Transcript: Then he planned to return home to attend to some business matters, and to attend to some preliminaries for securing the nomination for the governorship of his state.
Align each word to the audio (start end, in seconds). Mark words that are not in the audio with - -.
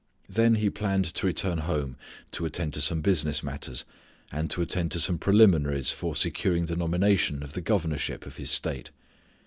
Then 0.27 0.55
he 0.55 0.71
planned 0.71 1.05
to 1.13 1.27
return 1.27 1.59
home 1.59 1.95
to 2.31 2.43
attend 2.47 2.73
to 2.73 2.81
some 2.81 3.01
business 3.01 3.43
matters, 3.43 3.85
and 4.31 4.49
to 4.49 4.63
attend 4.63 4.91
to 4.93 4.99
some 4.99 5.19
preliminaries 5.19 5.91
for 5.91 6.15
securing 6.15 6.65
the 6.65 6.75
nomination 6.75 7.45
for 7.45 7.53
the 7.53 7.61
governorship 7.61 8.25
of 8.25 8.37
his 8.37 8.49
state. 8.49 8.89